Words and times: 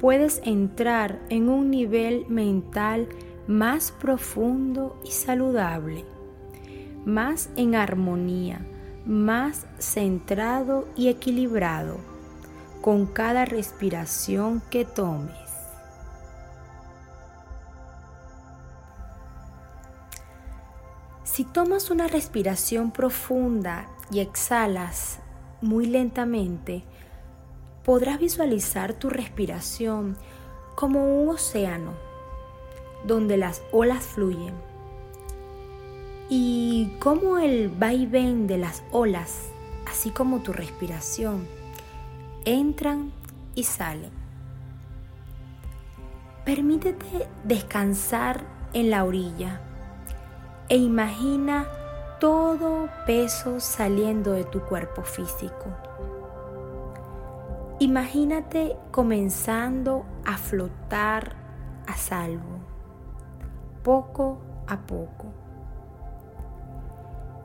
puedes 0.00 0.40
entrar 0.44 1.20
en 1.28 1.48
un 1.48 1.70
nivel 1.70 2.26
mental 2.28 3.08
más 3.46 3.92
profundo 3.92 4.98
y 5.04 5.10
saludable 5.10 6.04
más 7.04 7.50
en 7.56 7.74
armonía, 7.74 8.60
más 9.04 9.66
centrado 9.78 10.86
y 10.96 11.08
equilibrado 11.08 11.98
con 12.80 13.06
cada 13.06 13.44
respiración 13.44 14.62
que 14.70 14.84
tomes. 14.84 15.34
Si 21.24 21.44
tomas 21.44 21.90
una 21.90 22.08
respiración 22.08 22.90
profunda 22.90 23.88
y 24.10 24.20
exhalas 24.20 25.20
muy 25.62 25.86
lentamente, 25.86 26.82
podrás 27.84 28.18
visualizar 28.18 28.94
tu 28.94 29.10
respiración 29.10 30.16
como 30.74 31.22
un 31.22 31.28
océano 31.28 31.92
donde 33.04 33.36
las 33.36 33.62
olas 33.72 34.04
fluyen 34.04 34.54
y 36.28 36.92
cómo 37.00 37.38
el 37.38 37.68
vaivén 37.68 38.46
de 38.46 38.56
las 38.56 38.84
olas, 38.92 39.48
así 39.86 40.10
como 40.10 40.40
tu 40.40 40.52
respiración, 40.52 41.46
entran 42.44 43.12
y 43.54 43.64
salen. 43.64 44.12
Permítete 46.44 47.28
descansar 47.44 48.44
en 48.72 48.90
la 48.90 49.04
orilla 49.04 49.60
e 50.68 50.76
imagina 50.76 51.66
todo 52.20 52.88
peso 53.06 53.58
saliendo 53.58 54.32
de 54.32 54.44
tu 54.44 54.60
cuerpo 54.60 55.02
físico. 55.02 55.66
Imagínate 57.82 58.76
comenzando 58.90 60.04
a 60.26 60.36
flotar 60.36 61.34
a 61.86 61.96
salvo, 61.96 62.58
poco 63.82 64.42
a 64.66 64.76
poco. 64.80 65.32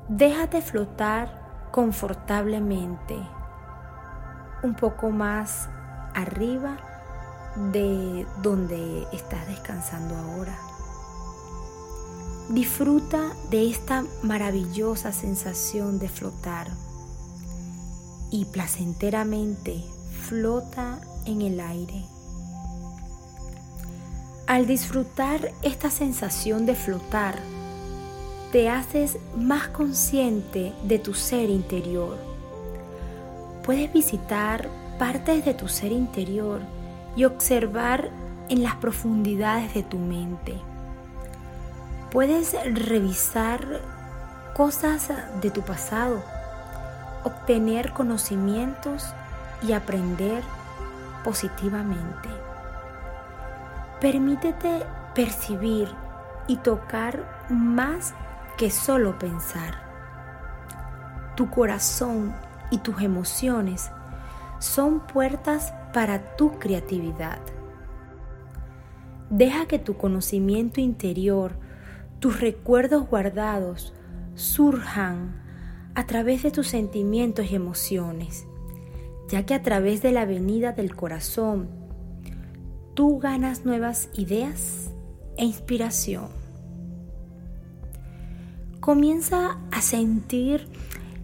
Déjate 0.10 0.62
flotar 0.62 1.70
confortablemente 1.72 3.16
un 4.62 4.76
poco 4.76 5.10
más 5.10 5.70
arriba 6.14 6.80
de 7.72 8.28
donde 8.42 9.08
estás 9.14 9.48
descansando 9.48 10.18
ahora. 10.18 10.58
Disfruta 12.50 13.30
de 13.52 13.70
esta 13.70 14.04
maravillosa 14.22 15.14
sensación 15.14 15.98
de 15.98 16.10
flotar 16.10 16.68
y 18.32 18.44
placenteramente 18.44 19.95
flota 20.28 21.00
en 21.28 21.44
el 21.44 21.60
aire. 21.60 22.04
Al 24.48 24.66
disfrutar 24.66 25.52
esta 25.62 25.92
sensación 25.92 26.66
de 26.66 26.74
flotar, 26.74 27.36
te 28.52 28.70
haces 28.70 29.18
más 29.38 29.68
consciente 29.68 30.74
de 30.84 30.98
tu 30.98 31.14
ser 31.14 31.52
interior. 31.52 32.18
Puedes 33.64 33.94
visitar 33.94 34.68
partes 34.98 35.46
de 35.46 35.54
tu 35.54 35.68
ser 35.68 35.92
interior 35.92 36.62
y 37.16 37.26
observar 37.26 38.10
en 38.50 38.64
las 38.64 38.76
profundidades 38.78 39.76
de 39.76 39.84
tu 39.84 40.00
mente. 40.00 40.56
Puedes 42.12 42.56
revisar 42.74 43.80
cosas 44.56 45.12
de 45.40 45.52
tu 45.52 45.62
pasado, 45.62 46.24
obtener 47.24 47.92
conocimientos 47.92 49.14
y 49.62 49.74
aprender 49.74 50.44
positivamente. 51.24 52.30
Permítete 54.00 54.86
percibir 55.14 55.90
y 56.48 56.58
tocar 56.58 57.48
más 57.50 58.14
que 58.58 58.70
solo 58.70 59.18
pensar. 59.18 59.76
Tu 61.36 61.50
corazón 61.50 62.34
y 62.72 62.78
tus 62.80 63.02
emociones 63.02 63.92
son 64.60 65.00
puertas 65.02 65.74
para 65.94 66.36
tu 66.36 66.60
creatividad. 66.60 67.40
Deja 69.30 69.66
que 69.66 69.80
tu 69.80 69.98
conocimiento 69.98 70.82
interior, 70.82 71.54
tus 72.20 72.40
recuerdos 72.40 73.08
guardados, 73.08 73.94
surjan 74.36 75.42
a 75.96 76.06
través 76.06 76.44
de 76.44 76.52
tus 76.52 76.68
sentimientos 76.68 77.50
y 77.50 77.56
emociones, 77.56 78.46
ya 79.30 79.46
que 79.46 79.54
a 79.54 79.62
través 79.62 80.02
de 80.02 80.12
la 80.12 80.26
venida 80.26 80.72
del 80.72 80.96
corazón, 80.96 81.70
tú 82.94 83.20
ganas 83.20 83.66
nuevas 83.66 84.10
ideas 84.14 84.92
e 85.38 85.46
inspiración 85.46 86.46
comienza 88.86 89.58
a 89.72 89.82
sentir 89.82 90.68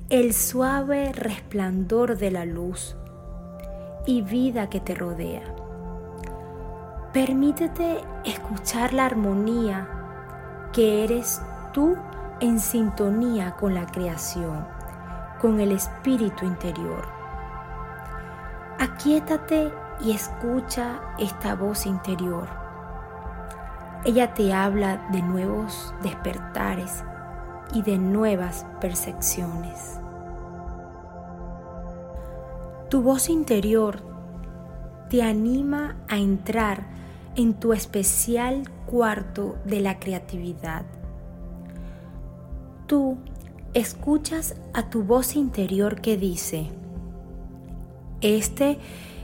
el 0.09 0.33
suave 0.33 1.13
resplandor 1.13 2.17
de 2.17 2.31
la 2.31 2.43
luz 2.43 2.95
y 4.07 4.23
vida 4.23 4.67
que 4.67 4.79
te 4.79 4.95
rodea. 4.95 5.43
Permítete 7.13 7.99
escuchar 8.25 8.93
la 8.93 9.05
armonía 9.05 9.87
que 10.73 11.03
eres 11.03 11.39
tú 11.71 11.95
en 12.39 12.59
sintonía 12.59 13.51
con 13.57 13.75
la 13.75 13.85
creación, 13.85 14.65
con 15.39 15.59
el 15.59 15.71
espíritu 15.71 16.47
interior. 16.47 17.20
Aquietate 18.81 19.71
y 20.03 20.09
escucha 20.09 21.13
esta 21.19 21.53
voz 21.53 21.85
interior. 21.85 22.49
Ella 24.05 24.33
te 24.33 24.53
habla 24.53 25.07
de 25.11 25.21
nuevos 25.21 25.93
despertares 26.01 27.03
y 27.75 27.83
de 27.83 27.99
nuevas 27.99 28.65
percepciones. 28.79 29.99
Tu 32.89 33.03
voz 33.03 33.29
interior 33.29 33.99
te 35.11 35.21
anima 35.21 35.97
a 36.07 36.17
entrar 36.17 36.87
en 37.35 37.53
tu 37.53 37.73
especial 37.73 38.63
cuarto 38.87 39.57
de 39.63 39.81
la 39.81 39.99
creatividad. 39.99 40.85
Tú 42.87 43.19
escuchas 43.75 44.55
a 44.73 44.89
tu 44.89 45.03
voz 45.03 45.35
interior 45.35 46.01
que 46.01 46.17
dice, 46.17 46.71
este 48.21 48.79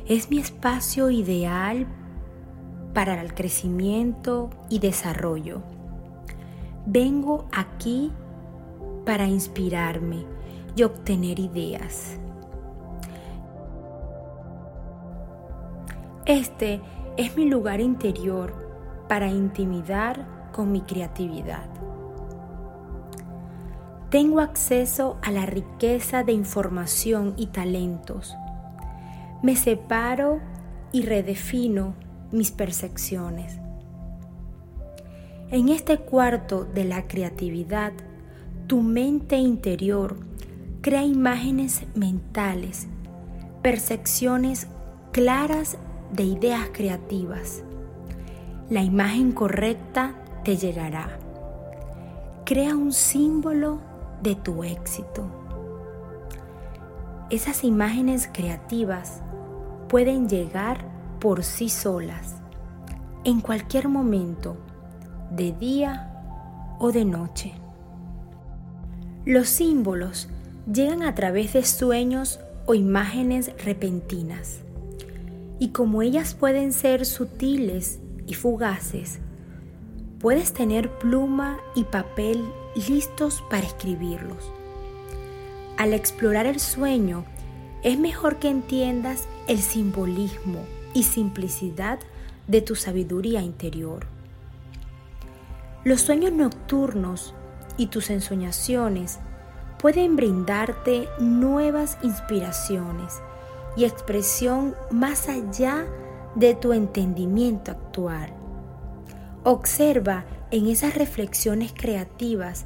es 0.08 0.30
mi 0.30 0.40
espacio 0.40 1.10
ideal 1.10 1.88
para 2.94 3.22
el 3.22 3.34
crecimiento 3.34 4.50
y 4.70 4.80
desarrollo. 4.80 5.62
Vengo 6.86 7.46
aquí 7.52 8.12
para 9.06 9.28
inspirarme 9.28 10.26
y 10.76 10.84
obtener 10.84 11.40
ideas. 11.40 12.20
Este 16.26 16.82
es 17.18 17.38
mi 17.38 17.50
lugar 17.50 17.80
interior 17.80 18.54
para 19.08 19.28
intimidar 19.28 20.50
con 20.52 20.72
mi 20.72 20.82
creatividad. 20.82 21.70
Tengo 24.10 24.40
acceso 24.40 25.18
a 25.22 25.32
la 25.32 25.46
riqueza 25.46 26.24
de 26.24 26.32
información 26.32 27.34
y 27.38 27.48
talentos. 27.48 28.36
Me 29.42 29.56
separo 29.56 30.40
y 30.92 31.04
redefino 31.04 31.94
mis 32.32 32.52
percepciones. 32.52 33.60
En 35.50 35.70
este 35.70 35.98
cuarto 35.98 36.66
de 36.66 36.84
la 36.84 37.08
creatividad, 37.08 37.94
tu 38.68 38.82
mente 38.82 39.38
interior 39.38 40.18
crea 40.82 41.04
imágenes 41.04 41.84
mentales, 41.96 42.88
percepciones 43.62 44.68
claras 45.12 45.78
de 46.12 46.24
ideas 46.24 46.70
creativas. 46.74 47.64
La 48.70 48.84
imagen 48.84 49.32
correcta 49.32 50.16
te 50.44 50.58
llegará. 50.58 51.20
Crea 52.46 52.76
un 52.76 52.92
símbolo 52.92 53.80
de 54.22 54.36
tu 54.36 54.64
éxito. 54.64 55.30
Esas 57.30 57.64
imágenes 57.64 58.30
creativas 58.32 59.22
pueden 59.88 60.28
llegar 60.28 60.86
por 61.20 61.44
sí 61.44 61.70
solas, 61.70 62.36
en 63.24 63.42
cualquier 63.42 63.88
momento, 63.88 64.58
de 65.32 65.52
día 65.52 66.14
o 66.80 66.92
de 66.92 67.06
noche. 67.06 67.54
Los 69.26 69.50
símbolos 69.50 70.30
llegan 70.72 71.04
a 71.04 71.16
través 71.16 71.54
de 71.54 71.64
sueños 71.64 72.40
o 72.66 72.74
imágenes 72.74 73.52
repentinas, 73.64 74.60
y 75.60 75.70
como 75.70 76.02
ellas 76.02 76.34
pueden 76.34 76.72
ser 76.72 77.06
sutiles 77.06 78.00
y 78.28 78.36
fugaces, 78.36 79.20
puedes 80.20 80.54
tener 80.54 80.98
pluma 81.00 81.60
y 81.76 81.84
papel 81.84 82.44
listos 82.88 83.44
para 83.50 83.66
escribirlos. 83.66 84.52
Al 85.78 85.94
explorar 85.94 86.46
el 86.46 86.60
sueño, 86.60 87.26
es 87.84 88.00
mejor 88.00 88.38
que 88.38 88.50
entiendas 88.50 89.28
el 89.48 89.60
simbolismo 89.60 90.66
y 90.94 91.04
simplicidad 91.04 92.00
de 92.48 92.62
tu 92.62 92.76
sabiduría 92.76 93.42
interior. 93.42 94.08
Los 95.84 96.02
sueños 96.02 96.32
nocturnos 96.32 97.34
y 97.78 97.88
tus 97.88 98.10
ensoñaciones 98.10 99.20
pueden 99.80 100.16
brindarte 100.16 101.08
nuevas 101.20 101.98
inspiraciones 102.02 103.22
y 103.76 103.86
expresión 103.86 104.76
más 104.90 105.30
allá 105.30 105.86
de 106.36 106.56
tu 106.56 106.74
entendimiento 106.74 107.72
actual. 107.72 108.34
Observa 109.44 110.26
en 110.52 110.68
esas 110.68 110.96
reflexiones 110.96 111.74
creativas 111.74 112.66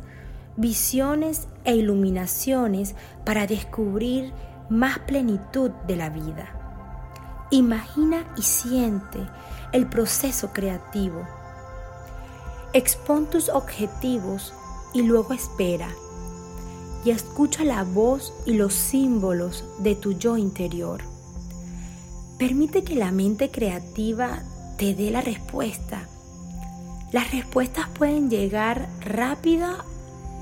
visiones 0.58 1.48
e 1.63 1.75
iluminaciones 1.75 2.96
para 3.25 3.48
descubrir 3.48 4.34
más 4.72 4.98
plenitud 5.00 5.70
de 5.86 5.96
la 5.96 6.10
vida. 6.10 6.48
Imagina 7.51 8.25
y 8.36 8.42
siente 8.42 9.20
el 9.72 9.86
proceso 9.86 10.51
creativo. 10.51 11.22
Expon 12.74 13.28
tus 13.28 13.50
objetivos 13.50 14.54
y 14.94 15.04
luego 15.04 15.34
espera. 15.34 15.90
Y 17.06 17.12
escucha 17.12 17.63
la 17.63 17.84
voz 17.84 18.34
y 18.48 18.54
los 18.54 18.74
símbolos 18.74 19.63
de 19.78 19.94
tu 19.94 20.13
yo 20.13 20.38
interior. 20.38 21.01
Permite 22.40 22.84
que 22.84 22.96
la 22.96 23.12
mente 23.12 23.51
creativa 23.51 24.42
te 24.78 24.96
dé 24.96 25.12
la 25.12 25.22
respuesta 25.22 26.08
las 27.12 27.30
respuestas 27.32 27.90
pueden 27.90 28.30
llegar 28.30 28.88
rápida 29.01 29.84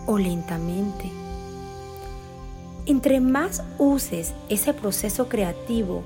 o 0.06 0.20
lentamente. 0.20 1.19
Entre 2.90 3.20
más 3.20 3.62
uses 3.78 4.34
ese 4.50 4.74
proceso 4.74 5.30
creativo, 5.30 6.02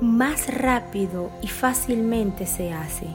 más 0.00 0.46
rápido 0.46 1.28
y 1.42 1.48
fácilmente 1.48 2.46
se 2.46 2.72
hace. 2.72 3.06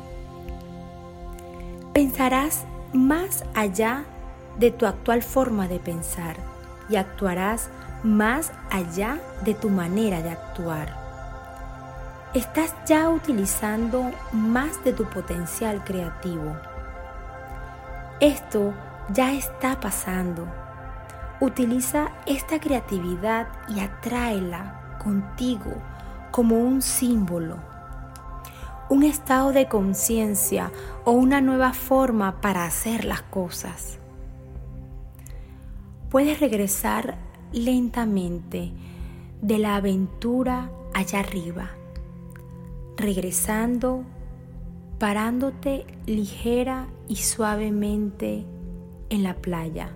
Pensarás 1.94 2.66
más 2.94 3.44
allá 3.56 4.04
de 4.60 4.70
tu 4.70 4.86
actual 4.86 5.24
forma 5.24 5.68
de 5.68 5.80
pensar 5.80 6.36
y 6.90 6.96
actuarás 6.96 7.70
más 8.04 8.52
allá 8.70 9.18
de 9.44 9.56
tu 9.56 9.72
manera 9.72 10.22
de 10.22 10.30
actuar. 10.30 10.96
Estás 12.36 12.76
ya 12.86 13.10
utilizando 13.10 14.12
más 14.32 14.84
de 14.84 14.94
tu 14.94 15.06
potencial 15.06 15.84
creativo. 15.84 16.56
Esto 18.20 18.76
ya 19.10 19.34
está 19.34 19.80
pasando. 19.80 20.67
Utiliza 21.40 22.12
esta 22.26 22.60
creatividad 22.60 23.48
y 23.70 23.80
atráela 23.80 24.98
contigo 25.04 25.72
como 26.32 26.60
un 26.60 26.82
símbolo, 26.82 27.58
un 28.90 29.04
estado 29.04 29.52
de 29.52 29.68
conciencia 29.68 30.72
o 31.06 31.12
una 31.12 31.42
nueva 31.42 31.74
forma 31.74 32.42
para 32.42 32.66
hacer 32.66 33.06
las 33.06 33.22
cosas. 33.22 34.00
Puedes 36.10 36.40
regresar 36.40 37.18
lentamente 37.52 38.72
de 39.42 39.58
la 39.58 39.76
aventura 39.76 40.72
allá 40.94 41.20
arriba, 41.20 41.70
regresando 42.96 44.04
parándote 45.00 45.86
ligera 46.06 46.88
y 47.08 47.18
suavemente 47.18 48.46
en 49.10 49.24
la 49.24 49.36
playa, 49.36 49.92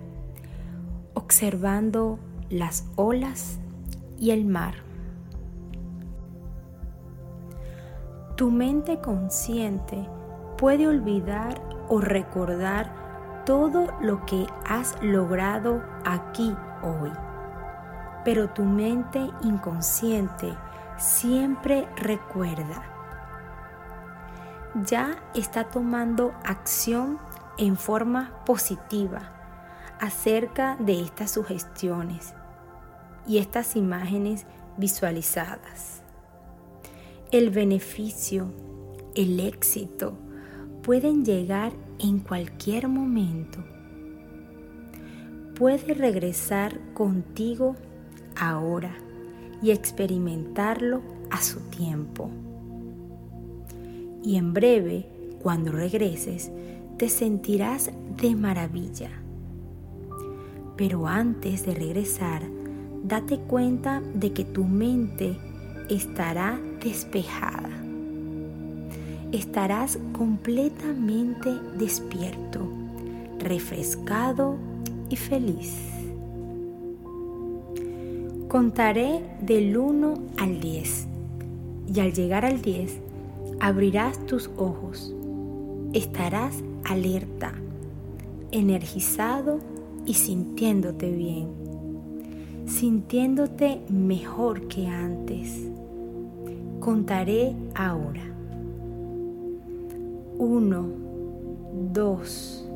observando 1.14 2.18
las 2.50 2.86
olas 2.96 3.58
y 4.18 4.30
el 4.30 4.44
mar. 4.44 4.74
Tu 8.36 8.50
mente 8.50 9.00
consciente 9.00 10.08
puede 10.58 10.86
olvidar 10.86 11.60
o 11.88 12.00
recordar 12.00 13.42
todo 13.44 13.88
lo 14.00 14.24
que 14.26 14.46
has 14.68 14.96
logrado 15.02 15.82
aquí 16.04 16.54
hoy, 16.82 17.12
pero 18.24 18.50
tu 18.50 18.64
mente 18.64 19.20
inconsciente 19.42 20.54
siempre 20.96 21.88
recuerda 21.96 22.92
ya 24.74 25.16
está 25.34 25.64
tomando 25.64 26.32
acción 26.44 27.18
en 27.58 27.76
forma 27.76 28.32
positiva 28.46 29.41
acerca 30.02 30.76
de 30.76 31.00
estas 31.00 31.30
sugestiones 31.30 32.34
y 33.24 33.38
estas 33.38 33.76
imágenes 33.76 34.44
visualizadas. 34.76 36.02
El 37.30 37.50
beneficio, 37.50 38.52
el 39.14 39.38
éxito 39.38 40.18
pueden 40.82 41.24
llegar 41.24 41.72
en 42.00 42.18
cualquier 42.18 42.88
momento. 42.88 43.64
Puede 45.54 45.94
regresar 45.94 46.80
contigo 46.94 47.76
ahora 48.34 48.94
y 49.62 49.70
experimentarlo 49.70 51.00
a 51.30 51.40
su 51.40 51.60
tiempo 51.70 52.28
y 54.24 54.36
en 54.36 54.52
breve, 54.52 55.06
cuando 55.42 55.72
regreses, 55.72 56.50
te 56.96 57.08
sentirás 57.08 57.90
de 58.20 58.34
maravilla. 58.34 59.21
Pero 60.76 61.06
antes 61.06 61.66
de 61.66 61.74
regresar, 61.74 62.42
date 63.02 63.38
cuenta 63.38 64.00
de 64.14 64.32
que 64.32 64.44
tu 64.44 64.64
mente 64.64 65.36
estará 65.88 66.58
despejada. 66.82 67.70
Estarás 69.32 69.98
completamente 70.12 71.50
despierto, 71.78 72.68
refrescado 73.38 74.56
y 75.08 75.16
feliz. 75.16 75.76
Contaré 78.48 79.22
del 79.40 79.76
1 79.76 80.14
al 80.36 80.60
10 80.60 81.06
y 81.94 82.00
al 82.00 82.12
llegar 82.12 82.44
al 82.44 82.60
10 82.60 83.00
abrirás 83.60 84.26
tus 84.26 84.50
ojos, 84.56 85.14
estarás 85.94 86.62
alerta, 86.84 87.54
energizado 88.50 89.60
y 90.06 90.14
sintiéndote 90.14 91.10
bien, 91.10 91.48
sintiéndote 92.66 93.82
mejor 93.88 94.66
que 94.68 94.86
antes. 94.86 95.68
Contaré 96.80 97.54
ahora. 97.74 98.22
Uno, 100.38 100.88
dos, 101.92 102.68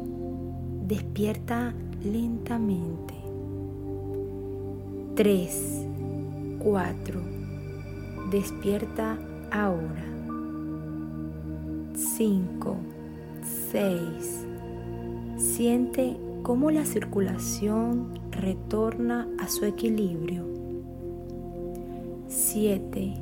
despierta 0.86 1.74
lentamente. 2.04 3.14
Tres, 5.16 5.84
cuatro, 6.60 7.20
despierta 8.30 9.18
ahora. 9.50 10.04
Cinco, 11.94 12.76
seis, 13.72 14.46
siente 15.36 16.16
cómo 16.46 16.70
la 16.70 16.84
circulación 16.84 18.20
retorna 18.30 19.26
a 19.40 19.48
su 19.48 19.64
equilibrio. 19.64 20.44
7, 22.28 23.14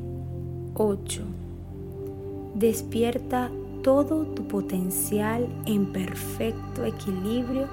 8. 0.75 1.23
Despierta 2.55 3.51
todo 3.83 4.27
tu 4.27 4.47
potencial 4.47 5.49
en 5.65 5.91
perfecto 5.91 6.85
equilibrio 6.85 7.67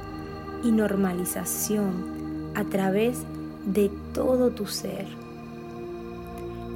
y 0.63 0.72
normalización 0.72 2.53
a 2.55 2.63
través 2.63 3.25
de 3.65 3.91
todo 4.13 4.51
tu 4.51 4.67
ser. 4.67 5.05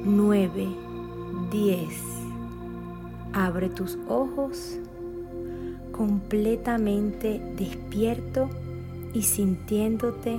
9, 0.04 0.68
10. 1.50 1.88
Abre 3.32 3.70
tus 3.70 3.96
ojos 4.06 4.78
completamente 5.92 7.40
despierto 7.56 8.50
y 9.16 9.22
sintiéndote 9.22 10.38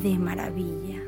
de 0.00 0.16
maravilla. 0.16 1.01